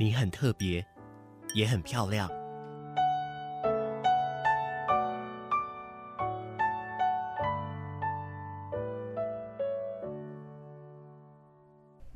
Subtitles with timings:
[0.00, 0.86] 你很特别，
[1.54, 2.30] 也很漂亮。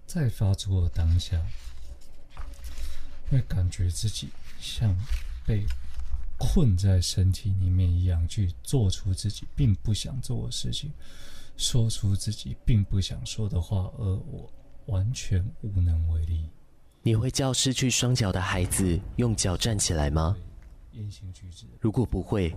[0.06, 1.36] 在发作的当下，
[3.28, 4.28] 会感觉自己
[4.60, 4.94] 像
[5.44, 5.66] 被
[6.38, 10.92] 困在身体里面一样，去做出自己并不想做的事情，
[11.56, 14.48] 说出自己并不想说的话，而我
[14.86, 16.48] 完全无能为力。
[17.04, 20.36] 你会叫失去双脚的孩子用脚站起来吗？
[21.80, 22.54] 如果不会，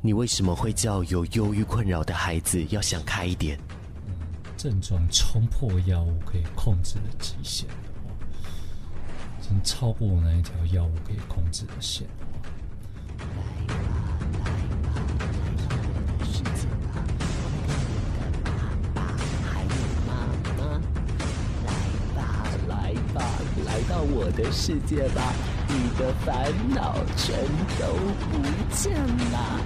[0.00, 3.56] 你为什么会叫有忧郁困扰的孩子要想开一点？
[4.56, 7.68] 症状冲破药物可以控制的极限，
[9.40, 12.08] 已经超过那一条药物可以控制的线。
[24.36, 25.32] 的世界吧，
[25.68, 27.34] 你的烦恼全
[27.78, 27.94] 都
[28.30, 28.42] 不
[28.74, 29.60] 见了。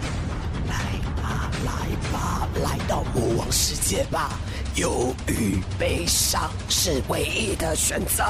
[0.69, 0.75] 来
[1.23, 1.70] 吧，来
[2.12, 4.39] 吧，来到魔王世界吧，
[4.77, 8.25] 忧郁、悲伤是唯一的选择。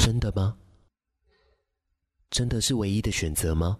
[0.00, 0.54] 真的吗？
[2.30, 3.78] 真的是唯一的选择吗？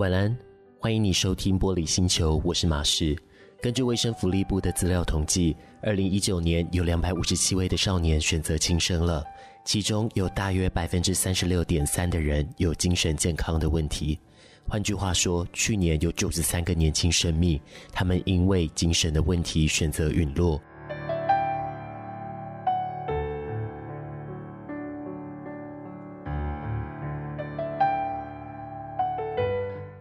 [0.00, 0.34] 晚安，
[0.78, 3.14] 欢迎你收听玻璃星球，我是马士。
[3.60, 9.22] 根据卫生福利部的资料统计，二零一九年有两百五十七位的少年选择轻生了，
[9.62, 14.18] 其中有大约百分之三十六点三的人有精神健康的问题。
[14.66, 17.60] 换句话说，去年有九十三个年轻生命，
[17.92, 20.58] 他们因为精神的问题选择陨落。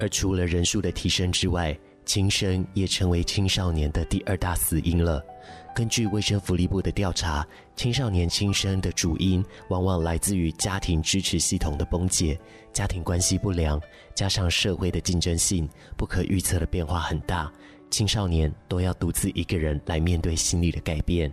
[0.09, 5.23] 除了人数的提升之外，轻生也成为青少年的第二大死因了。
[5.75, 12.37] 根据卫生福利部的调查，青少年轻生的主因往往来自于家庭支持系统的崩解、
[12.73, 13.79] 家庭关系不良，
[14.15, 17.49] 加上社会的竞争性、不可预测的变化很大，
[17.89, 21.31] 青少年都要独自一个人来面对心理的改变。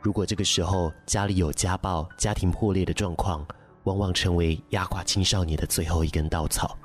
[0.00, 3.46] 如果这个时候家里有家暴、家庭破裂的状况，
[3.84, 6.76] 往往成为压垮青少年的最后一根稻草。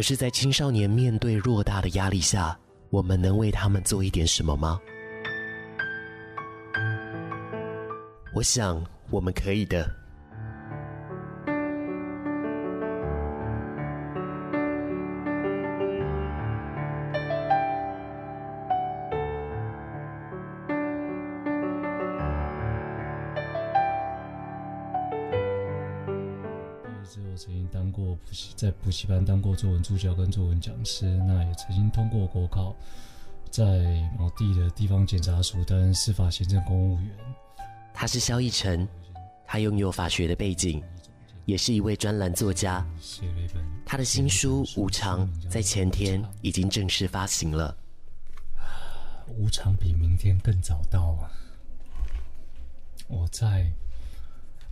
[0.00, 4.80] 可是，在青少年面对偌大的压力下，我们能为他们做一点什么吗？
[8.34, 9.99] 我想，我们可以的。
[28.60, 32.76] 在补习班当过作文助教跟作文讲师，那也曾经通过国考，
[33.50, 33.64] 在
[34.18, 37.10] 某地的地方检察署担任司法行政公务员。
[37.94, 38.86] 他是萧逸晨，
[39.46, 40.84] 他拥有法学的背景，
[41.46, 42.86] 也是一位专栏作家。
[43.86, 47.74] 他的新书《无常》在前天已经正式发行了。
[49.38, 51.32] 无常比明天更早到啊！
[53.08, 53.72] 我在。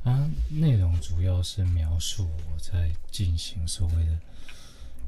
[0.05, 4.19] 啊，内容主要是描述我在进行所谓的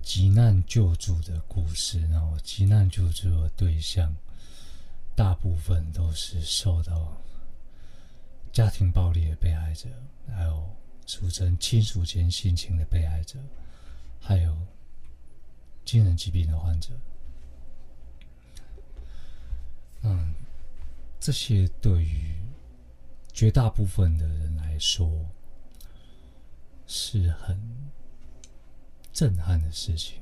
[0.03, 2.00] 急难救助的故事。
[2.09, 4.14] 然后，急难救助的对象
[5.17, 7.17] 大部分都是受到
[8.53, 9.88] 家庭暴力的被害者，
[10.29, 10.69] 还有
[11.06, 13.38] 俗称亲属间性侵的被害者，
[14.20, 14.56] 还有
[15.85, 16.91] 精神疾病的患者。
[20.03, 20.35] 嗯，
[21.20, 22.35] 这些对于
[23.40, 25.10] 绝大部分的人来说
[26.87, 27.58] 是很
[29.14, 30.20] 震撼的事情，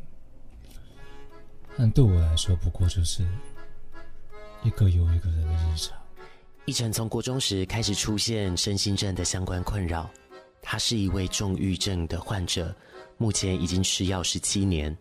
[1.77, 3.27] 但对我来说，不过就是
[4.63, 5.99] 一个又一个人的日常。
[6.67, 10.09] 奕辰从国中时开始出现身心症的相关困扰，
[10.63, 12.73] 他是一位重郁症的患者，
[13.17, 14.97] 目前已经吃药十七年。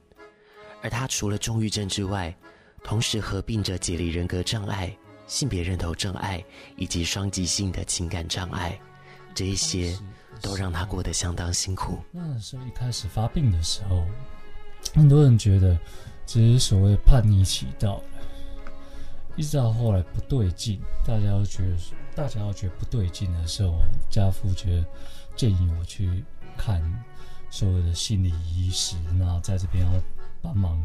[0.82, 2.36] 而他除了重郁症之外，
[2.84, 4.98] 同时合并着解离人格障碍、
[5.28, 6.44] 性别认同障碍
[6.78, 8.80] 以及双极性的情感障碍，
[9.36, 9.96] 这一些
[10.42, 12.00] 都让他过得相当辛苦。
[12.12, 14.06] 那时候一开始发病的时候，
[14.96, 15.78] 很多人觉得
[16.26, 18.04] 只是所谓叛逆期到了，
[19.36, 21.78] 一直到后来不对劲，大家都觉得
[22.16, 23.78] 大家都觉得不对劲的时候，
[24.10, 24.86] 家父觉得
[25.36, 26.24] 建议我去
[26.58, 26.82] 看
[27.50, 29.92] 所谓的心理医师，那在这边要
[30.42, 30.82] 帮忙。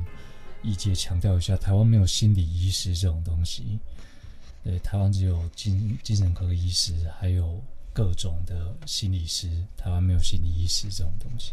[0.64, 3.80] 一节强调一下，台湾没有心理医师这种东西。
[4.64, 7.60] 对，台湾只有精精神科医师，还有
[7.92, 9.50] 各种的心理师。
[9.76, 11.52] 台湾没有心理医师这种东西。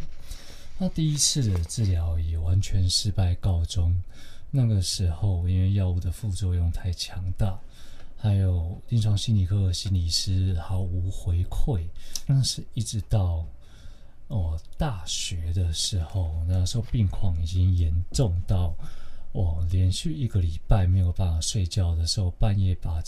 [0.77, 3.99] 那第一次的治疗以完全失败告终。
[4.51, 7.59] 那个时候，因为药物的副作用太强大，
[8.15, 11.83] 还有临床心理科的心理师毫无回馈。
[12.27, 13.45] 但是一直到
[14.27, 18.73] 哦大学的时候，那时候病况已经严重到。
[19.31, 22.99] 我连续一个礼拜没有办法睡觉的时候，半夜把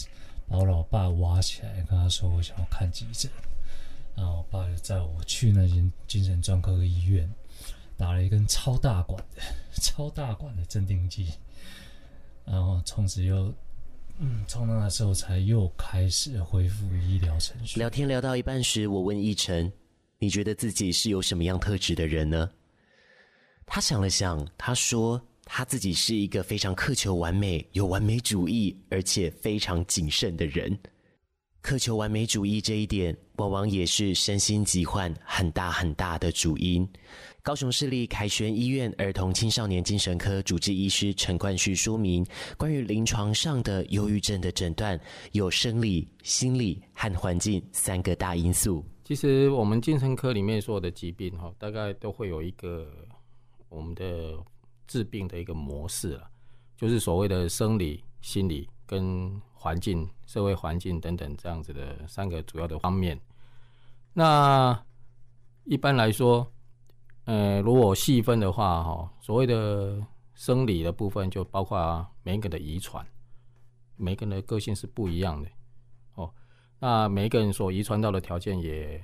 [0.47, 3.31] 把我老爸挖起来，跟他说我想要看急诊，
[4.15, 7.27] 然后我爸就载我去那间精神专科医院，
[7.97, 9.41] 打了一根超大管的
[9.81, 11.33] 超大管的镇定剂，
[12.45, 13.51] 然后从此又
[14.19, 17.79] 嗯，从那时候才又开始恢复医疗程序。
[17.79, 19.71] 聊天聊到一半时，我问奕晨
[20.19, 22.47] ：“你觉得自己是有什么样特质的人呢？”
[23.65, 25.19] 他想了想，他说。
[25.53, 30.80] 他自己是一个非常苛求完美、有完美主义，而且非常谨慎的人。
[31.62, 36.88] 苛求完美主义这一点，往往也是身心疾患很大很大的主因。
[37.44, 42.25] 高雄市立凯旋医院儿童青少年精神科主治医师陈冠旭说明，
[42.57, 44.97] 关于临床上的忧郁症的诊断，
[45.33, 48.86] 有生理、心理和环境三个大因素。
[49.04, 52.89] 其实我们精神科里面所有的疾病，哈，大概都会有一个
[53.68, 54.42] 我们的。
[54.92, 56.30] 治病的一个模式了，
[56.76, 63.18] 就是所谓的生理、心理跟环境、社会环境等等这样子的三个主要的方面。
[64.12, 64.78] 那
[65.64, 66.46] 一般来说，
[67.24, 73.08] 呃，如果细分的话，哈，所谓的生理的部分就包括每一个人的遗传，
[73.96, 75.50] 每个人的个性是不一样的
[76.16, 76.30] 哦。
[76.80, 79.02] 那每一个人所遗传到的条件也，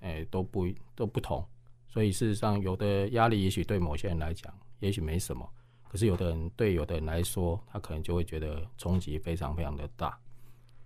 [0.00, 1.42] 诶，都不都不同，
[1.88, 4.52] 所以事实上，有的压力也许对某些人来讲。
[4.82, 5.48] 也许没什么，
[5.88, 10.18] 可是有的人对有的人来说，他可能就会觉得冲击非常非常的大。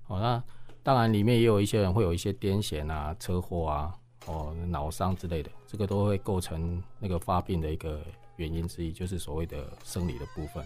[0.06, 0.44] 哦，那
[0.82, 3.94] 当然里面也有一些人会有一些癫痫啊、车祸啊、
[4.26, 8.02] 哦脑伤之类的，这个都会构成那个发病的一个
[8.36, 10.62] 原因之一，就是所谓的生理的部分。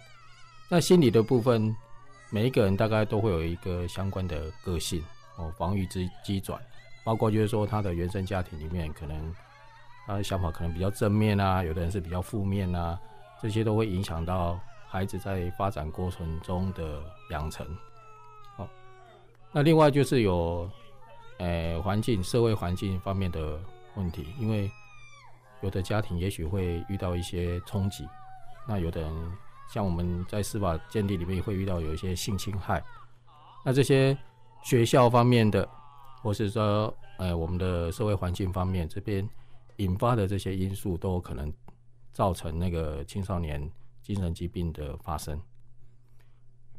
[0.68, 1.74] 那心理的部分，
[2.30, 5.00] 每一个人大概都会有一个相关的个性
[5.36, 6.60] 哦，防御之机转，
[7.04, 9.32] 包括就是说他的原生家庭里面，可能
[10.04, 13.00] 他的想法可能比较正面啊，有的人是比较负面啊。
[13.40, 17.66] 这些都会影响到孩子在发展过程中的养成。
[18.56, 18.68] 好，
[19.52, 20.68] 那另外就是有，
[21.38, 23.58] 呃，环境、社会环境方面的
[23.94, 24.70] 问题，因为
[25.62, 28.06] 有的家庭也许会遇到一些冲击，
[28.66, 29.32] 那有的人
[29.72, 32.82] 像我们在司法鉴定里面也会遇到有一些性侵害，
[33.64, 34.16] 那这些
[34.62, 35.66] 学校方面的，
[36.22, 39.26] 或是说，呃，我们的社会环境方面这边
[39.76, 41.52] 引发的这些因素都有可能。
[42.12, 43.70] 造成那个青少年
[44.02, 45.40] 精神疾病的发生。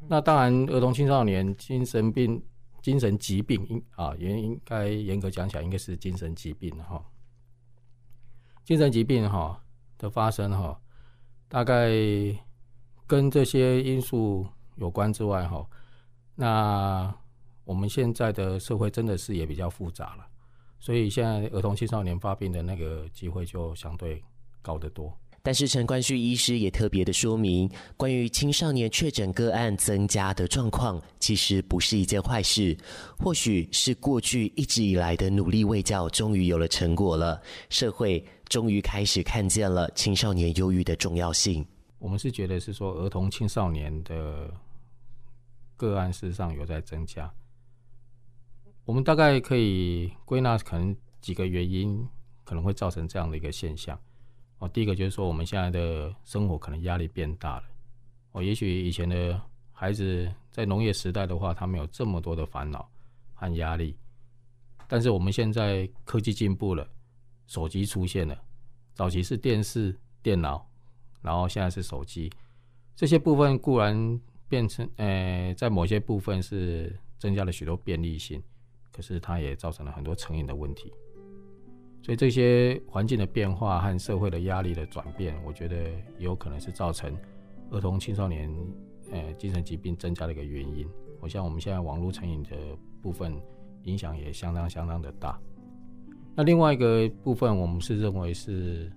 [0.08, 2.42] 那当然，儿童青少年精神病、
[2.80, 7.04] 精神疾病应啊，也应该严格讲起来，应该是精神疾病哈。
[8.64, 9.62] 精神疾病哈
[9.98, 10.80] 的发生哈，
[11.48, 11.90] 大概
[13.06, 14.46] 跟这些因素
[14.76, 15.64] 有关之外哈，
[16.34, 17.14] 那
[17.64, 20.26] 我们现在的社会真的是也比较复杂了，
[20.80, 24.22] 所以现在儿童青少年发病的那个机会就相对
[24.60, 25.16] 高得多。
[25.44, 32.76] 但是陈冠旭医师也特别的说明，关于青少年确诊个案增加的状况，其实不是一件坏事，
[33.18, 41.66] 或许是过去一直以来的努力卫教终于有了成果了，社会终于开始看见了青少年忧郁的重要性。
[41.98, 44.48] 我们是觉得是说，儿童青少年的
[45.76, 47.28] 个案事实上有在增加，
[48.84, 52.06] 我们大概可以归纳可能几个原因，
[52.44, 54.00] 可能会造成这样的一个现象。
[54.62, 57.64] 哦，第一个就是说，我们现在的生活可能压力变大了。
[58.30, 59.40] 哦，也许以前的
[59.72, 62.88] 孩子在农业时代的话，他没有这么多的烦恼
[63.34, 63.96] 和压力。
[64.86, 66.88] 但是我们现在科技进步了，
[67.48, 68.40] 手机出现了，
[68.94, 70.64] 早期是电视、电脑，
[71.22, 72.32] 然后现在是手机，
[72.94, 78.40] 这些部分固然变成，呃，在某些部分是增加了许多便利性，
[78.92, 80.92] 可是它也造成了很多成瘾的问题。
[82.02, 85.76] 所以这些环境的变化和社会的压力的转变，我觉得
[86.18, 87.16] 也有可能是造成
[87.70, 88.52] 儿童青少年
[89.12, 90.86] 呃精神疾病增加的一个原因。
[91.20, 92.56] 我像我们现在网络成瘾的
[93.00, 93.32] 部分
[93.84, 95.38] 影响也相当相当的大。
[96.34, 98.90] 那另外一个部分，我们是认为是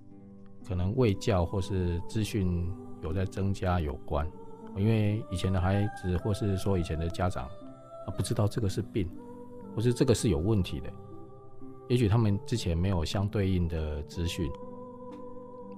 [0.66, 2.68] 可能卫教或是资讯
[3.02, 4.28] 有在增加有关，
[4.76, 9.08] 因为以前的孩子或是说以前的家长啊不知道这个是病，
[9.76, 10.90] 或是这个是有问题的，
[11.88, 14.50] 也许他们之前没有相对应的资讯，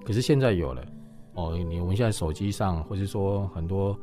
[0.05, 0.85] 可是现在有了
[1.33, 3.97] 哦，你我们现在手机上或是说很多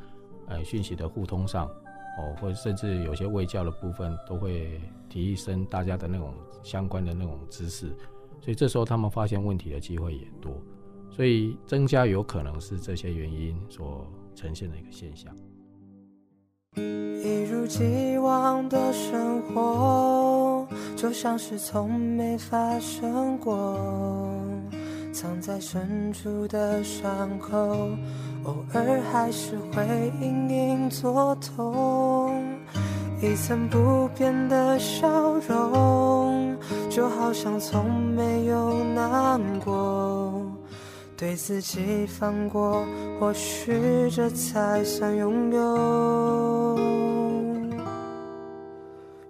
[0.46, 6.32] 呃讯息的互通上哦，或者甚至有些卫教的部分都会提升大家的那种。
[6.62, 7.86] 相关的那种知识，
[8.40, 10.60] 所以这时候他们发现问题的机会也多，
[11.08, 15.32] 所以增加有可能是这些原因所呈现的一个现象。
[16.76, 23.78] 一如既往的生活，就像是从没发生过，
[25.12, 27.56] 藏在深处的伤口，
[28.44, 32.44] 偶尔还是会隐隐作痛，
[33.22, 35.08] 一层不变的笑
[35.48, 36.56] 容。
[36.88, 40.25] 就好像从没有难过，
[41.16, 42.84] 对自己放过，
[43.18, 43.72] 或许
[44.10, 46.78] 这才算拥有。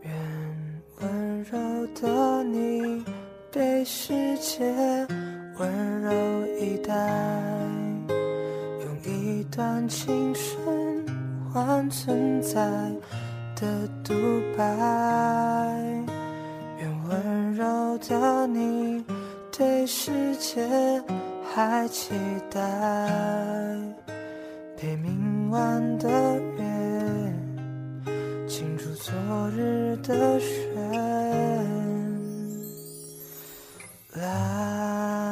[0.02, 0.12] 愿
[1.00, 3.04] 温柔的你
[3.52, 4.64] 被世界
[5.58, 6.12] 温柔
[6.58, 6.92] 以待，
[8.82, 11.06] 用一段青春
[11.52, 12.68] 换存在
[13.54, 14.12] 的独
[14.58, 14.64] 白。
[16.80, 19.04] 愿温柔的你，
[19.56, 20.68] 对世界
[21.56, 22.12] 还期
[22.50, 22.60] 待，
[24.76, 26.62] 被明晚的月
[28.46, 29.14] 清除昨
[29.56, 30.44] 日的绚
[34.12, 35.25] 烂。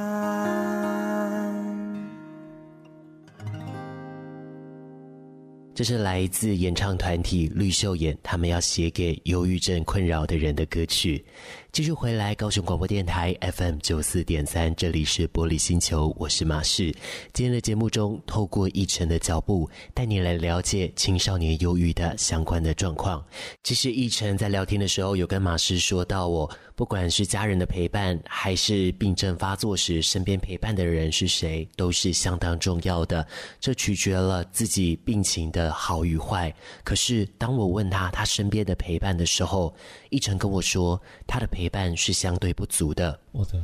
[5.75, 11.25] 这是来自演唱团体绿秀眼，他们要写给忧郁症困扰的人的歌曲。
[11.73, 16.95] 继续回来，高雄广播电台 FM 九四点三，这里是玻璃星球，我是马世。
[17.33, 23.21] 今天的节目中，透过奕晨的脚步，带你来了解青少年忧郁的相关的状况。
[23.64, 33.26] 其实奕晨在聊天的时候，有跟马世说到，我不管是家人的陪伴，还是病症发作时身边陪伴的人是谁，都是相当重要的。
[33.61, 36.54] 这取决了自己病情的好与坏。
[36.83, 39.75] 可是当我问他他身边的陪伴的时候，
[40.09, 41.64] 一成跟我说，他的陪。
[41.75, 43.19] 伴是相对不足的。
[43.33, 43.61] 我的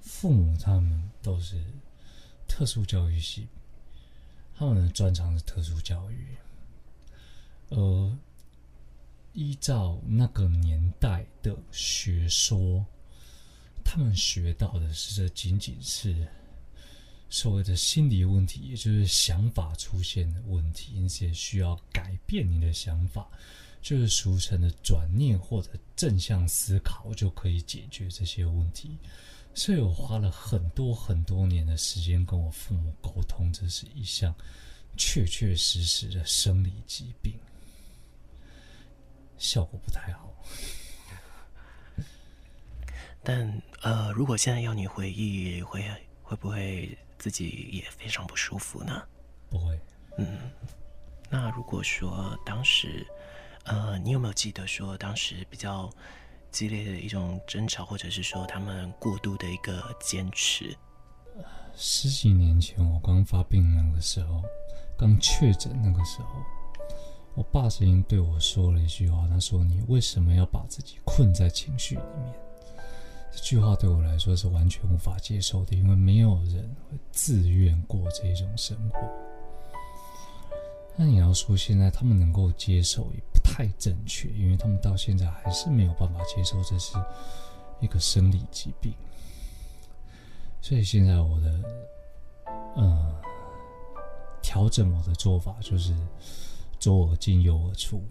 [0.00, 1.56] 父母他们都是
[2.46, 3.48] 特殊教育系，
[4.56, 6.28] 他们的专长是特殊教育。
[7.70, 8.16] 呃
[9.32, 12.84] 依照那个年代的学说，
[13.84, 16.26] 他们学到的是这仅仅是
[17.28, 23.28] 所谓的心理问题，也就是想法出现的问题，因此也需要改变你的想法。
[23.82, 28.98] 就是俗称的转念或者正向思考就可以解决这些问题，
[29.54, 34.34] 所以我花了很多很多年的时间跟我父母沟通，这是一项
[34.98, 37.32] 确确实实的生理疾病，
[39.40, 40.32] 效果不太好。
[43.24, 45.84] 但呃，如果现在要你回忆，会
[46.22, 49.02] 会不会自己也非常不舒服呢？
[49.48, 49.76] 不会。
[50.18, 50.38] 嗯，
[51.28, 53.04] 那如果说当时。
[53.64, 55.88] 呃，你有没有记得说当时比较
[56.50, 60.74] 激烈的一种争吵，或者是说他们过度的一个坚持？
[61.76, 64.42] 十几年前我刚发病那个时候，
[64.98, 66.42] 刚确诊那个时候，
[67.34, 72.34] 我爸曾经对我说了一句话，他说：“你为什么要把自己困在情绪里面？”
[73.32, 78.98] 这句话对我来说是完全无法接受的，因为没有人会自愿过这种生活。
[80.96, 86.94] 那你要说现在他们能够接受，也不太正确，因为他们到现在还是没有办法接受这是
[87.78, 88.92] 一个生理疾病。
[90.60, 91.60] 所以现在我的，
[92.76, 93.14] 呃，
[94.42, 95.94] 调整我的做法就是
[96.80, 98.02] 左耳进右耳出。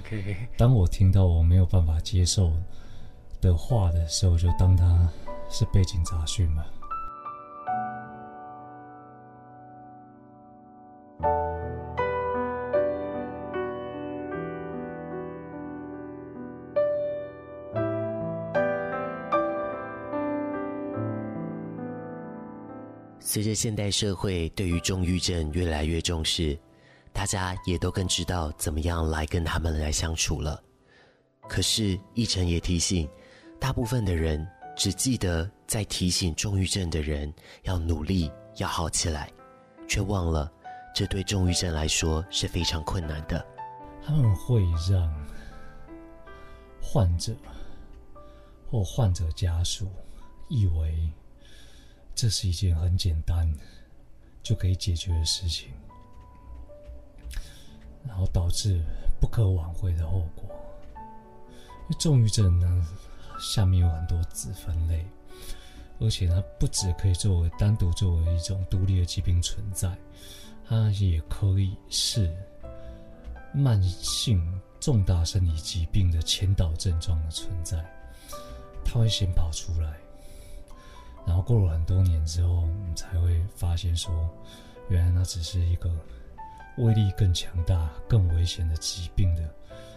[0.00, 2.52] OK，当我听到我没有办法接受
[3.40, 5.08] 的话的时候，就当它
[5.48, 6.64] 是背景杂讯嘛。
[23.32, 26.58] 随着现代社会对于重郁症越来越重视，
[27.12, 30.60] 大家也都更知道怎么样来跟他们来相处了。
[31.42, 33.08] 可是奕成也提醒，
[33.60, 34.44] 大部分的人
[34.76, 37.32] 只记得在提醒重郁症的人
[37.62, 39.30] 要努力，要好起来，
[39.86, 40.50] 却忘了
[40.92, 43.46] 这对重郁症来说是非常困难的。
[44.04, 44.60] 他们会
[44.90, 45.08] 让
[46.82, 47.32] 患者
[48.68, 49.88] 或患者家属
[50.48, 51.08] 以为
[52.20, 53.50] 这是一件很简单
[54.42, 55.70] 就可以解决的事情，
[58.06, 58.78] 然后导致
[59.18, 60.44] 不可挽回的后果。
[61.98, 62.86] 重郁症呢，
[63.40, 65.02] 下面有很多子分类，
[65.98, 69.96] 而且它不只可以作为单独作为一种独立的疾病存在，
[70.68, 72.30] 它也可以是
[73.54, 77.82] 慢性重大生理疾病的前导症状的存在。
[78.84, 79.98] 它会先跑出来，
[81.26, 84.12] 然后过了很多年之后，你才会发现说，
[84.88, 85.90] 原来那只是一个
[86.78, 89.42] 威力更强大、更危险的疾病的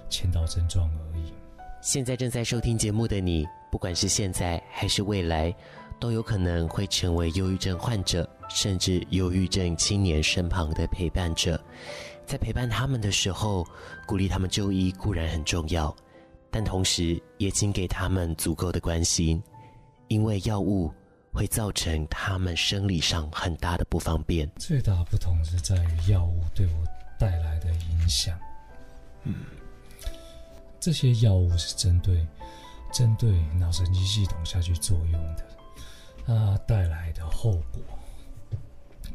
[0.10, 1.34] 前导症状而已。
[1.82, 5.54] 现在正在收听节目的你，不管是现在还是未来，
[6.00, 11.62] 都有可能会成为忧郁症患者，甚至忧郁症青年身旁的陪伴者。
[12.26, 13.68] 在陪伴他们的时候，
[14.08, 15.94] 鼓励他们就医固然很重要，
[16.50, 19.44] 但同时也请给他们足够的关心，
[20.08, 20.90] 因为药物
[21.34, 24.50] 会造成他们生理上很大的不方便。
[24.58, 26.86] 最大的不同是在于药物对我
[27.20, 28.40] 带来的影响。
[29.24, 29.36] 嗯。
[30.80, 32.28] 这些药物是针对
[32.94, 35.46] 针对脑神经系统下去作用的，
[36.26, 37.82] 它带来的后果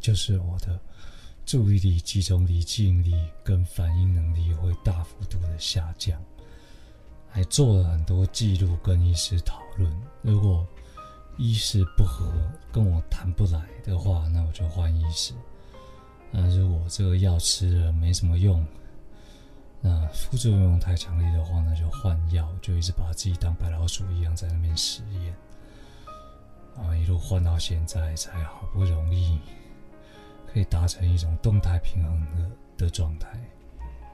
[0.00, 0.80] 就是我的
[1.44, 6.18] 注意力、集中力、记忆力跟反应能力会大幅度的下降。
[7.30, 10.66] 还做了很多记录跟医师讨论，如果
[11.38, 12.32] 医师不合，
[12.72, 15.32] 跟我谈不来的话，那我就换医师。
[16.30, 18.66] 那如果这个药吃了没什么用，
[19.80, 25.34] 那副作用太强烈的话，那就换药，就一直把自己当白老鼠一样在那边实验，
[26.76, 29.38] 啊，一路换到现在，才好不容易
[30.52, 33.28] 可以达成一种动态平衡的的状态。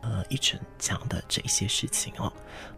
[0.03, 2.31] 呃，一成讲的这一些事情哦，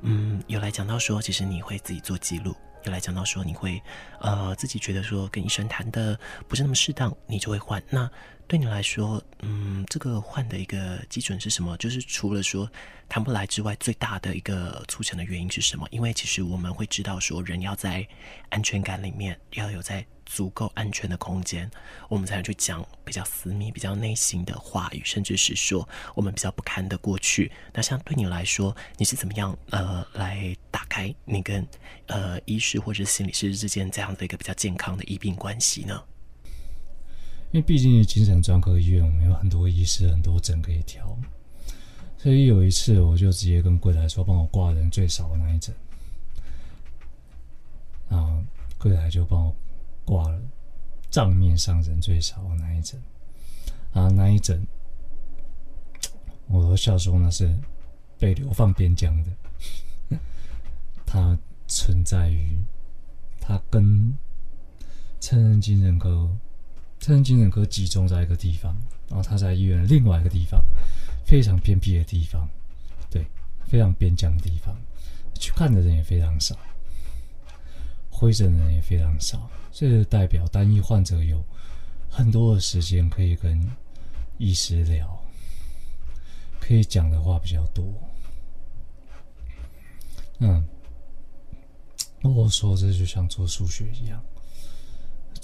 [0.03, 2.55] 嗯，有来讲到说，其实你会自己做记录，
[2.91, 3.83] 来讲到说你会
[4.21, 6.19] 呃自己觉得说跟医生谈的
[6.49, 7.83] 不是那么适当，你就会换。
[7.91, 8.11] 那
[8.49, 11.77] 对你来说，嗯，这个换的一个基准是什么？
[11.79, 12.71] 就是除了说
[13.09, 15.87] 谈不来之外，最大的一个促成的原因是什么？
[15.91, 18.07] 因为其实我们会知道，说人要在
[18.51, 21.69] 安全感里面，要有在足够安全的空间，
[22.09, 27.51] 我们才能去讲比较私密、比较内心的话语，甚至是说我们比较不堪的过去。
[27.73, 31.67] 那像对你来说，你是怎么样呃来打开你跟
[32.07, 36.01] 呃医师或者心理师之间这样的一个比较健康的医病关系呢？
[37.57, 41.17] 因为毕竟精神专科医院，我们有很多医师、很多诊可以调，
[42.19, 45.75] 所以有一次我就直接跟柜台说：“帮我挂人最少的那一诊。”
[48.11, 48.45] 然后
[48.77, 49.57] 柜台就帮我
[50.05, 50.39] 挂了
[51.11, 53.03] 账面上人最少的那一诊。
[53.95, 54.63] 啊那一诊，
[56.49, 57.59] 我都笑说那是
[58.19, 60.19] 被流放边疆的。
[61.07, 62.63] 它存在于，
[63.41, 64.15] 它跟
[65.21, 66.31] 成人精神科。
[67.07, 68.75] 成人精神科集中在一个地方，
[69.09, 70.61] 然后他在医院的另外一个地方，
[71.25, 72.49] 非常偏僻的地方，
[73.09, 73.25] 对，
[73.65, 74.77] 非常边疆的地方，
[75.35, 76.59] 去看的人也非常少，
[78.11, 81.41] 回诊的人也非常少，这就代表单一患者有
[82.11, 83.57] 很多的时间可以跟
[84.39, 85.17] 医师聊，
[86.59, 87.85] 可以讲的话比较多。
[90.41, 90.67] 嗯，
[92.23, 94.21] 我说这就像做数学一样。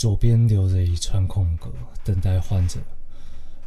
[0.02, 1.70] 左边留着一串空格，
[2.02, 2.80] 等待患者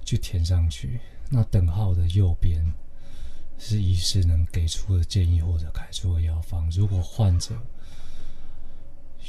[0.03, 0.99] 去填上去。
[1.29, 2.61] 那等号的右边
[3.57, 6.69] 是医师能给出的建议或者开出的药方。
[6.71, 7.55] 如果患者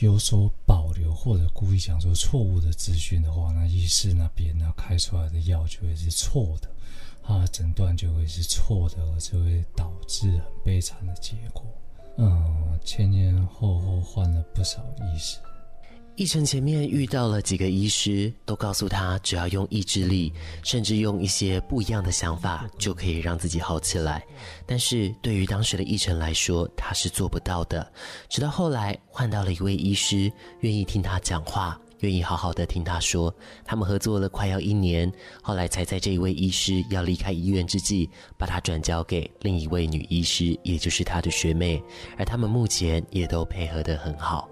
[0.01, 6.69] 有所保留或者故意讲说错误的资讯的话，那医师那边呢开出来的药就会是错的，
[7.23, 11.65] 他的诊断就会是错的，而就会导致很悲惨的结果。
[12.19, 15.39] 嗯，前前后后换了不少医师。
[16.17, 24.25] 奕晨前面遇到了几个医师，都告诉他，只要用意志力，甚至用一些不一样的想法，就可以让自己好起来。
[24.65, 27.87] 但是对于当时的奕晨来说，他是做不到的。
[28.31, 33.35] 直到后来换到了一位医师，愿意听他讲话，愿意好好的听他说。
[33.63, 41.83] 他们合作了快要一年，后来才在这一位医师要离开医院之际，把他转交给另一位女医师，也就是他的学妹。
[42.17, 44.49] 而他们目前也都配合得很好。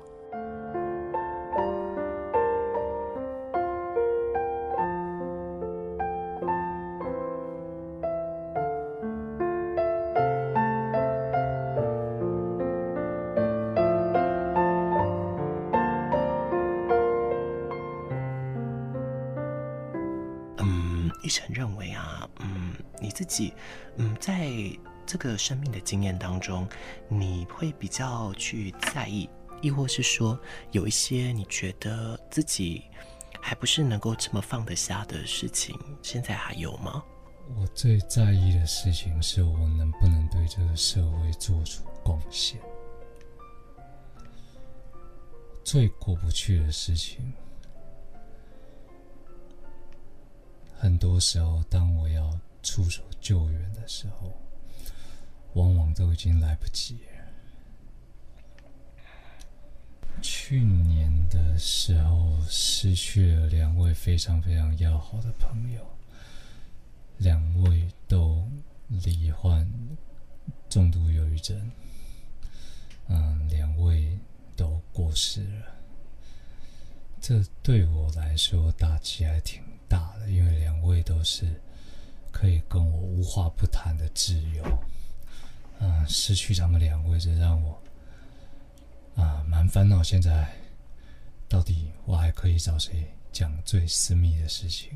[21.49, 23.53] 认为啊，嗯，你自己，
[23.97, 24.51] 嗯，在
[25.07, 26.69] 这个生命的经验当中，
[27.09, 29.29] 你会比较去在意，
[29.61, 30.39] 亦或是说
[30.73, 32.85] 有一些你觉得自己
[33.41, 37.03] 还不是能够这么放得下的事情，现在还有吗？
[37.57, 42.59] 我最在意的事情是我能不能对这个社会做出贡献。
[45.63, 47.33] 最过不去的事情，
[50.85, 54.31] 很多时候，当我要出手救援的时候，
[55.55, 56.99] 往往都已经来不及。
[60.21, 65.81] 去年的时候，失去了两位非常非常要好的朋友，
[67.17, 68.47] 两位都
[68.91, 69.67] 罹患
[70.69, 71.59] 重度忧郁症。
[73.09, 74.19] 嗯，两位。
[74.57, 75.74] 都过世了，
[77.27, 81.59] 这对我来说打击还挺大的，因为两位都是
[82.31, 84.63] 可以跟我无话不谈的挚友，
[85.81, 87.83] 啊，失去他们两位，这让我
[89.17, 90.03] 啊蛮烦恼。
[90.03, 90.55] 现在
[91.49, 94.91] 到底我还可以找谁讲最私密的事情？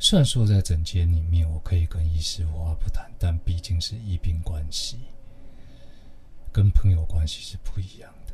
[0.00, 4.98] 虽然说在诊间里面我可以跟医师无话不谈，但毕竟是医病关系，
[6.52, 8.32] 跟朋友关系是不一样的。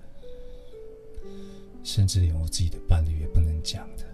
[1.86, 4.04] 甚至连我自己的伴侣也不能讲的，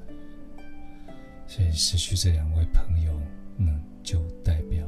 [1.47, 3.19] 所以失去这两位朋友，
[3.57, 4.87] 那就代表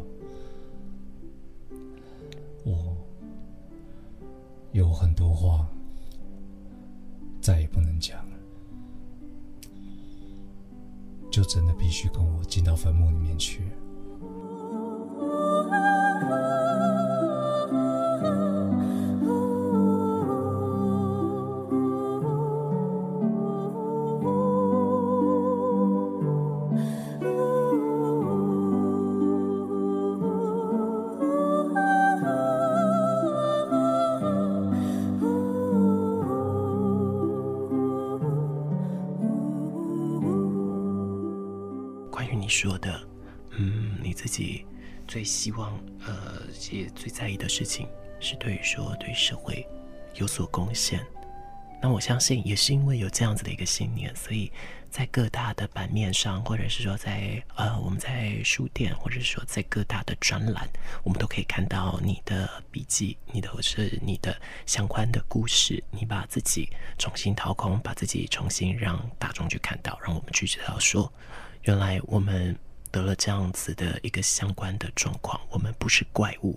[2.63, 2.95] 我
[4.73, 5.67] 有很多话
[7.41, 8.37] 再也不能讲了，
[11.33, 13.63] 就真的必须跟我进到坟墓里面去。
[42.55, 43.01] 说的，
[43.51, 44.65] 嗯，你自己
[45.09, 46.41] 最希望，呃，
[46.71, 47.89] 也最在意的事情
[48.21, 49.67] 是对于说对社会
[50.15, 51.05] 有所贡献。
[51.83, 54.53] 那我相信也是因为有这样子的一个信念，所以
[54.89, 60.67] 在各大的版面上，或者是说在呃我们在书店，或者是说在各大的专栏，
[61.03, 65.83] 我们都可以看到你的笔记，你的或是你的相关的故事。
[65.91, 71.13] 你把自己重新掏空，把自己重新让大众去看到，让我们去知道说，
[71.65, 72.57] 原来我们。
[72.95, 76.57] 得了这样子的一个相关的状况，我们不是怪物，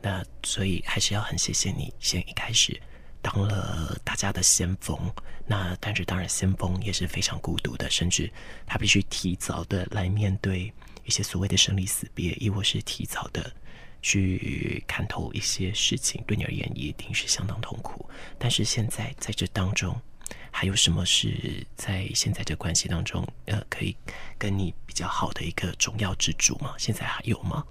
[0.00, 2.80] 那所以还是要很谢谢你，先一开始
[3.20, 4.96] 当了大家的先锋。
[5.44, 8.32] 那但是当然，先锋也是非常孤独的，甚至
[8.64, 10.72] 他必须提早的来面对
[11.04, 13.52] 一些所谓的生离死别，亦或是提早的
[14.00, 18.08] 去看透一些事情，对你而言一定是相当痛苦。
[18.38, 20.00] 但是现在在这当中。
[20.50, 23.94] 还有什么是在现在这关系当中，呃，可以
[24.38, 26.74] 跟你比较好的一个重要支柱吗？
[26.78, 27.64] 现在还有吗？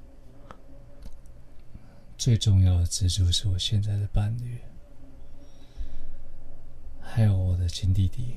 [2.17, 4.59] 最重要的支柱是我现在的伴侣，
[7.01, 8.35] 还有我的亲弟弟。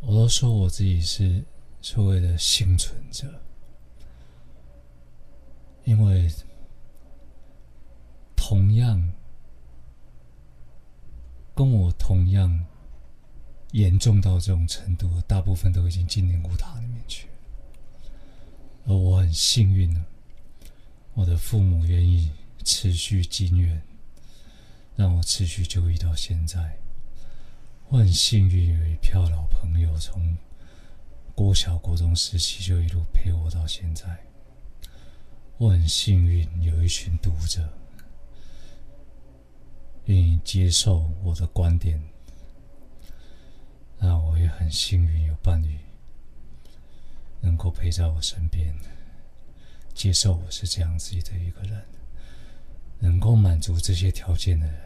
[0.00, 1.44] 我都说我自己是
[1.82, 3.26] 所谓的幸存者，
[5.84, 6.30] 因为。
[8.40, 9.12] 同样
[11.56, 12.64] 跟我同样
[13.72, 17.28] 严重到这种程度，大部分都已经进灵骨塔里面去。
[18.86, 20.02] 而我很幸运呢，
[21.14, 22.30] 我的父母愿意
[22.64, 23.82] 持续经援，
[24.94, 26.78] 让我持续就医到现在。
[27.88, 30.38] 我很幸运有一票老朋友，从
[31.34, 34.06] 国小、国中时期就一路陪我到现在。
[35.58, 37.68] 我很幸运有一群读者。
[40.08, 42.02] 愿意接受我的观点，
[43.98, 45.78] 那我也很幸运有伴侣
[47.42, 48.74] 能够陪在我身边，
[49.92, 51.84] 接受我是这样子的一个人，
[52.98, 54.80] 能够满足这些条件的人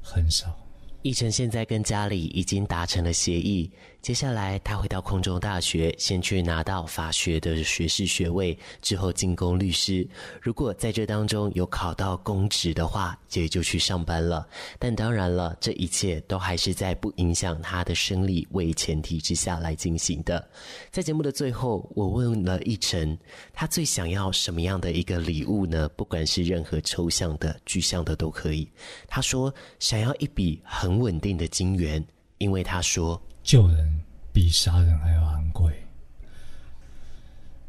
[0.00, 0.58] 很少。
[1.02, 3.70] 奕晨现在跟家里已经达成了协议，
[4.06, 10.08] 接下来他回到空中大学，先去拿到法学的学士学位，之后进攻律师。
[10.40, 14.46] 如果在这当中有考到公职的话，也就去上班了。
[14.78, 20.48] 但当然了，这一切都还是在不影响他的生理为前提之下来进行的。
[20.92, 23.18] 在节目的最后，我问了奕成，
[23.52, 25.88] 他最想要什么样的一个礼物呢？
[25.96, 28.70] 不管是任何抽象的、具象的都可以。
[29.08, 32.06] 他说想要一笔很稳定的金元，
[32.38, 35.72] 因为他说救人比杀人还要昂贵，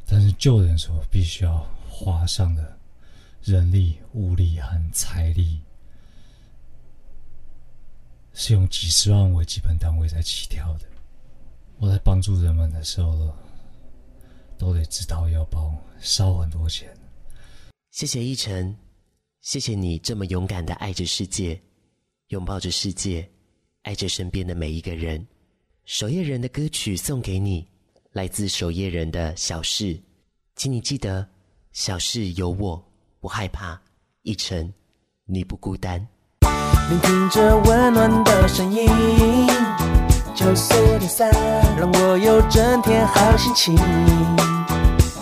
[0.04, 2.76] 但是救人所必须要花上的
[3.44, 5.60] 人力、物力和财力，
[8.34, 10.86] 是用几十万为基本单位在起跳的。
[11.76, 13.32] 我在帮助人们的时候，
[14.58, 16.92] 都得知道要包烧很多钱。
[17.92, 18.76] 谢谢一晨，
[19.42, 21.62] 谢谢你这么勇敢的爱着世界，
[22.30, 23.30] 拥抱着世界，
[23.82, 25.24] 爱着身边的每一个人。
[25.88, 27.66] 守夜人的歌曲送给你，
[28.12, 29.98] 来自守夜人的小事，
[30.54, 31.26] 请你记得，
[31.72, 32.78] 小事有我，
[33.20, 33.80] 不害怕。
[34.20, 34.70] 一成，
[35.24, 36.06] 你不孤单。
[36.90, 38.86] 聆听着温暖的声音。
[40.34, 41.32] 九四点三，
[41.78, 43.74] 让我有整天好心情。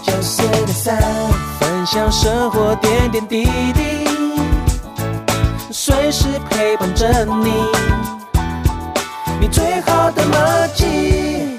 [0.03, 1.01] 九四点三，
[1.61, 4.05] 分享生活点点滴滴，
[5.71, 7.53] 随时陪伴着，你
[9.57, 11.59] 最好的默契。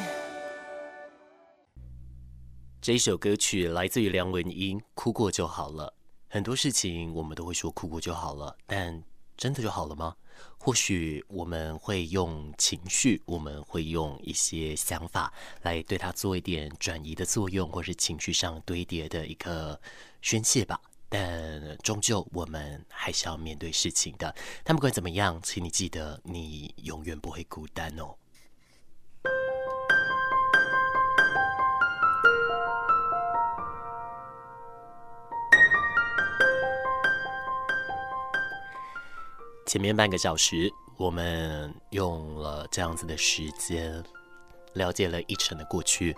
[2.80, 5.88] 这一首歌曲来自于梁文音，《哭过就好了》。
[6.30, 9.04] 很多事情我们都会说哭过就好了，但
[9.36, 10.16] 真的就好了吗？
[10.60, 15.34] 或许我们会用情绪，我们会用一些想法
[15.64, 19.82] 来对它做一点转移的作用，或是情绪上堆叠的一个
[20.22, 20.80] 宣泄吧。
[21.10, 24.34] 但终究我们还是要面对事情的。
[24.64, 28.16] 但不管怎么样，请你记得，你永远不会孤单哦。
[39.66, 44.02] 前面半个小时，我们用了这样子的时间，
[44.74, 46.16] 了解了一成的过去，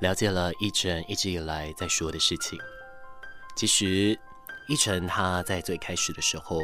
[0.00, 2.58] 了解了一成一直以来在说的事情。
[3.56, 4.18] 其实，
[4.68, 6.60] 一晨他在最开始的时候，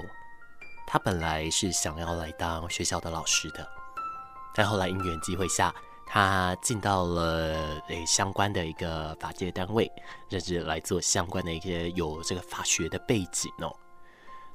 [0.87, 3.66] 他本来是想要来当学校的老师的，
[4.55, 5.74] 但后来因缘机会下，
[6.07, 9.90] 他进到了诶相关的一个法界单位，
[10.28, 13.74] 甚至来做相关的一些有这个法学的背景哦。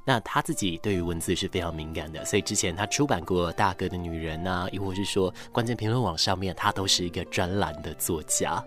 [0.06, 8.64] 那他自己对于文字是非常敏感的，所以之前他出版过《大哥的女人》啊，亦或是说关键评论网上面，他都是一个专栏的作家。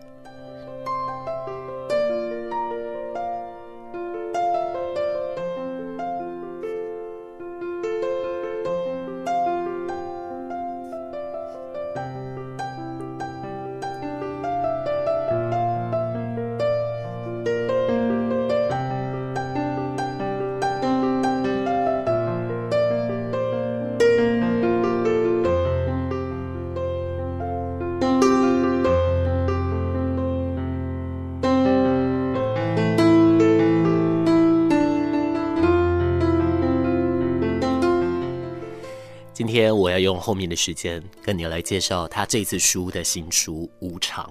[39.51, 44.25] 今天我要用后面的时间跟你来介绍他这次书的新书《无常》。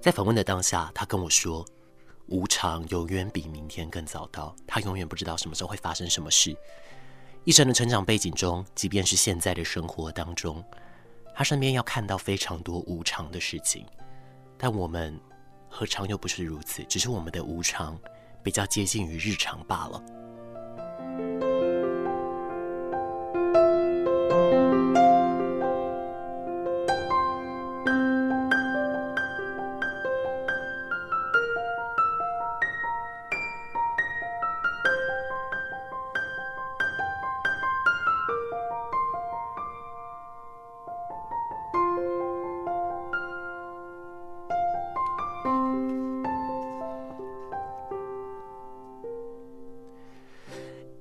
[0.00, 1.64] 在访问的当下，他跟我说
[2.26, 6.52] ：“无常永远比明天更早到，他永远不知道什么时候会发生什么事。”
[7.46, 10.60] 一生的成长背景中，即便是现在的生活当中，
[11.32, 13.86] 他身边要看到非常多无常的事情，
[14.58, 15.16] 但我们
[15.68, 16.82] 何尝又不是如此？
[16.88, 17.96] 只是我们的无常
[18.42, 21.45] 比较接近于日常罢了。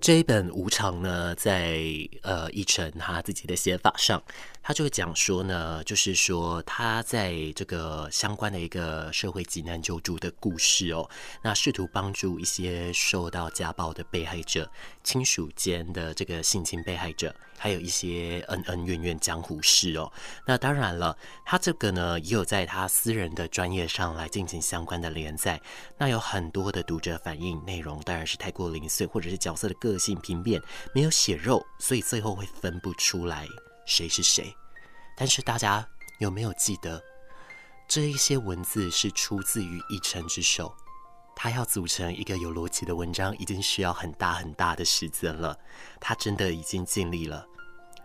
[0.05, 1.79] 这一本《无常》呢，在
[2.21, 4.21] 呃奕成他自己的写法上，
[4.67, 11.07] 他就会讲说呢，就是说他在这个相关的一个社会急难救助的故事哦，
[11.43, 14.67] 那试图帮助一些受到家暴的被害者、
[15.03, 20.11] 亲属间的这个性侵被害者，还有一些恩恩怨怨江湖事哦。
[20.47, 25.61] 那当然了，他这个呢也有在他私人的专业上来进行相关的连载。
[25.95, 29.95] 那有很多的读者反映，内容当然是太过零碎，或者是角色的个。
[29.99, 30.61] 性平面
[30.93, 33.47] 没有血肉，所以最后会分不出来
[33.85, 34.55] 谁是谁。
[35.15, 35.87] 但是大家
[36.19, 37.01] 有没有记得，
[37.87, 40.75] 这一些文字是出自于一城之手？
[41.35, 45.57] 他要组成一个有逻辑的文章，已经需要很大很大的时间了。
[45.99, 47.45] 他真的已经尽力了，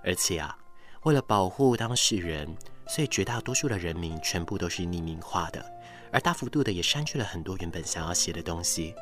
[0.05, 0.57] 而且啊，
[1.03, 2.57] 为了保护当事人，
[2.89, 5.65] 所以绝大多数的人名全部都是匿名化的，
[6.13, 8.95] 而大幅度的也删去了很多原本想要写的东西，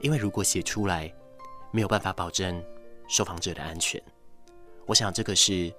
[0.00, 1.12] 因为如果写出来。
[1.72, 2.64] 没有办法保证
[3.06, 4.00] 受访者的安全。
[4.86, 5.70] 我想这个是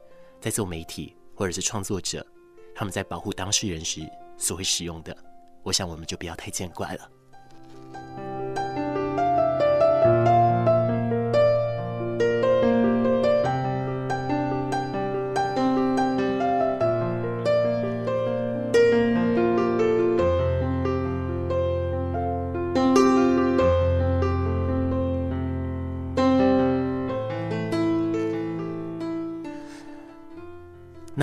[0.48, 2.26] 在做媒体或者是创作者，
[2.74, 5.14] 他们在保护当事人时所会使用的，
[5.62, 7.12] 我想我们就不要太见怪了。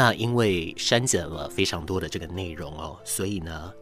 [0.04, 3.72] 那因为删减了非常多的这个内容哦，所以呢，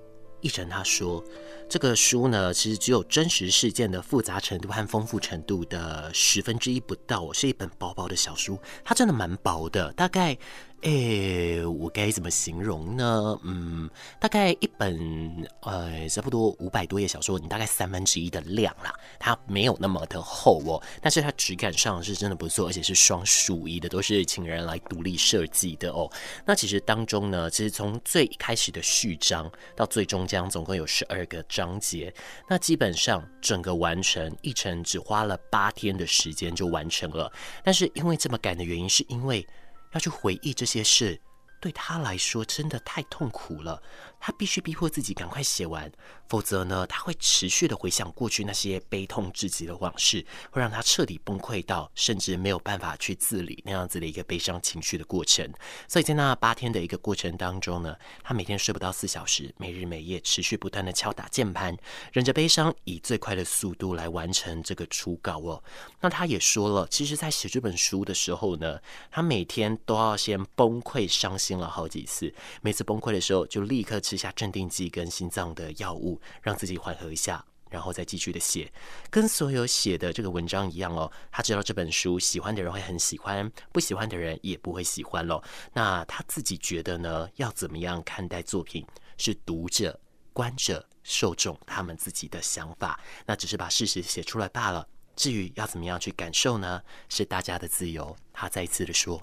[0.40, 1.20] 译成他说，
[1.68, 10.38] 这个书呢，其实只有真实事件的复杂程度和丰富程度的十分之一不到，是一本薄薄的小书，它真的蛮薄的，大概。
[10.82, 13.38] 诶、我该怎么形容呢？
[13.44, 18.92] 嗯，大概一本呃，差不多五百多页小说，你大概三分之一的量啦。
[19.16, 26.10] 它没有那么的厚哦，但是它质感上是真的不错，而且是双属一的，都是请人来独立设计的哦。
[26.44, 32.12] 那其实当中呢，其实从最开始的序章到最终章，总共有十二个章节。
[32.48, 37.32] 那基本上整个完成，一成只花了八天的时间就完成了。
[37.62, 39.46] 但是因为这么赶的原因，是因为。
[39.92, 41.20] 要去回忆这些事，
[41.60, 43.82] 对他来说真的太痛苦了。
[44.24, 45.90] 他必须逼迫自己赶快写完，
[46.28, 55.52] 否则呢，他会持续的回想过去那些悲痛至极的往事，会让他彻底崩溃到甚至没有办法去自理那样子的一个悲伤情绪的过程。
[55.88, 61.76] 所以在那八天的一个过程当中呢，他每天睡不到四小时，每日每夜持续不断的敲打键盘，
[62.12, 65.60] 忍着悲伤，以最快的速度来完成这个初稿哦。
[66.00, 68.78] 那他也说了，其实在写这本书的时候呢，
[69.10, 74.00] 他每天都要先崩溃伤心了好几次，每次崩溃的时候就立刻。
[74.12, 78.70] 吃下镇定剂跟心脏的药物，让自己缓和一下，然后再继续的写。
[79.08, 85.42] 跟所有写的这个文章一样哦，他知道这本书喜欢的人会很喜欢，不喜欢的人也不会喜欢喽。
[85.72, 89.98] 那他自己觉得呢，要怎么样看待作品，是读者、
[90.34, 94.86] 观者、受众他们自己的想法，那只是把事实写出来罢了。
[95.16, 98.14] 至于要怎么样去感受呢，是大家的自由。
[98.30, 99.22] 他再一次的说，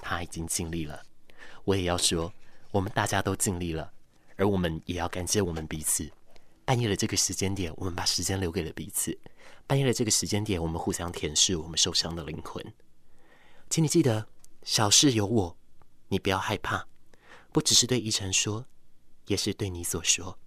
[0.00, 1.02] 他已经尽力了。
[1.64, 2.32] 我也要说，
[2.70, 3.90] 我们大家都尽力了。
[4.38, 6.08] 而我们也要感谢我们彼此。
[6.64, 9.18] 半夜的这个时间点，我们把时间留给了彼此。
[9.66, 12.64] 半夜的这个时间点，我们互相舔舐我们受伤的灵魂。
[13.68, 14.26] 请你记得，
[14.62, 15.56] 小事有我，
[16.08, 16.86] 你不要害怕。
[17.52, 18.64] 不只是对依晨说，
[19.26, 20.38] 也是对你所说。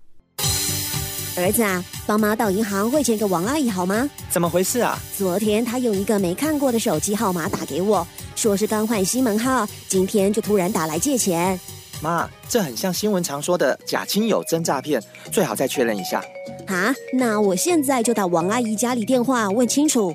[1.36, 4.10] 儿子啊，帮妈到银行汇钱给王阿姨好吗？
[4.30, 4.98] 怎么回事啊？
[5.18, 11.60] 昨天她用一个没看过的手机号码打给我，说是刚换新门号，今天就突然打来借钱。
[12.02, 16.24] 妈，这很像新闻常说的假亲友真诈骗，最好再确认一下。
[16.68, 20.14] 啊，那我现在就打王阿姨家里电话问清楚。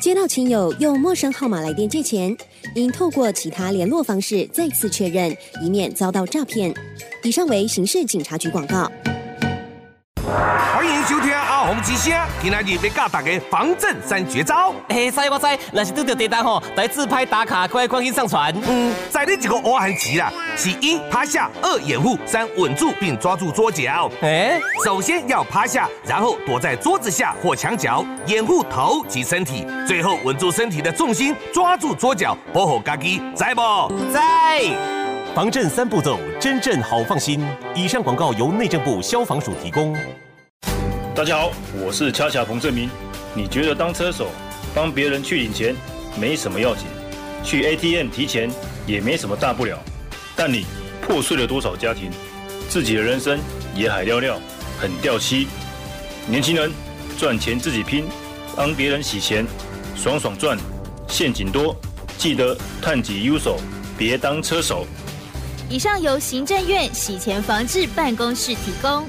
[0.00, 2.36] 接到亲友用陌生号码来电借钱，
[2.74, 6.72] 应透过其他联络方式再次确认，以免遭到诈骗。
[7.24, 8.90] 以上为刑事警察局广告。
[11.68, 14.72] 欢迎收听阿红之声，今天要教大家防震三绝招。
[14.88, 18.54] 嘿，知我知，若是拄到地震吼，来自拍打卡，快快去上传。
[18.66, 24.10] 嗯，在你这个挖汉词啦，是一趴下，二掩护，三稳住并抓住桌脚。
[24.22, 33.60] 哎，首先要趴下，然后躲在桌子下或墙角，掩护头及身体，最后稳住身体的重心，抓住桌脚，保护家己，在不？
[34.10, 34.62] 在。
[35.34, 37.46] 防震三步骤，真正好放心。
[37.74, 39.94] 以上广告由内政部消防署提供。
[41.18, 42.88] 大家好，我是恰恰彭正明。
[43.34, 44.28] 你觉得当车手
[44.72, 45.74] 帮别人去领钱
[46.16, 46.84] 没什么要紧，
[47.42, 48.48] 去 ATM 提钱
[48.86, 49.76] 也没什么大不了，
[50.36, 50.64] 但你
[51.02, 52.12] 破碎了多少家庭，
[52.68, 53.36] 自己的人生
[53.74, 54.38] 也海尿尿，
[54.78, 55.48] 很掉漆。
[56.28, 56.70] 年轻人
[57.18, 58.04] 赚钱自己拼，
[58.54, 59.44] 帮别人洗钱，
[59.96, 60.56] 爽爽赚，
[61.08, 61.74] 陷阱多，
[62.16, 63.58] 记得探己优手，
[63.98, 64.86] 别当车手。
[65.68, 69.04] 以上由行政院洗钱防治办公室提供。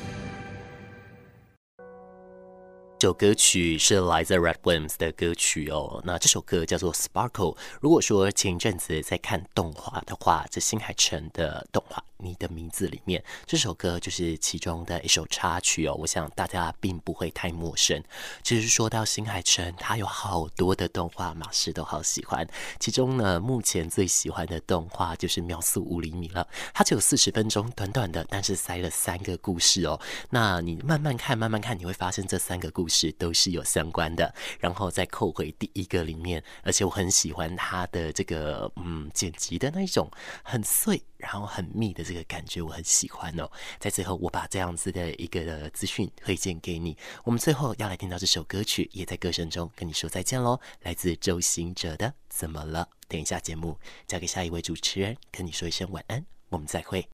[2.99, 6.01] 这首歌曲是来自 Red Wimps 的歌曲哦。
[6.03, 7.55] 那这首歌叫做《Sparkle》。
[7.79, 12.03] 如果说前一阵子在看动画的话，这新海诚的动画。
[12.21, 18.03] 你的名字里面这首歌就是其中的一首插曲哦，我想大家并不会太陌生。
[18.43, 22.45] 其实说到新海诚，他有好多的动画，马士都好喜欢。
[22.77, 26.45] 其中呢，目前最喜欢的动画就是《秒速五厘米》了。
[26.73, 29.97] 它只有四十分钟，短短的，但是塞了三个故事哦。
[30.29, 34.35] 那你慢慢看，慢慢看，你会发现这三个故事都是有相关的。
[34.59, 40.11] 然后再扣回第一个里面，而且我很喜欢它的这个嗯剪辑的那一种
[40.43, 42.08] 很碎，然后很密的。
[42.09, 43.47] 这个感觉我很喜欢哦。
[43.79, 46.97] 在最后，我把这样子的一个资讯推荐给你。
[47.23, 50.59] 我们最后要来听到这首歌曲，也在歌声中跟你说再见喽。
[50.81, 52.89] 来自周兴哲的《怎么了》。
[53.07, 57.07] 等一下节目交给下一位主持人，跟你说一声晚安，我们再会。